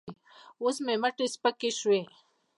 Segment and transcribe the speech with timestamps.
[0.61, 2.01] اوس مې مټې سپکې شوې.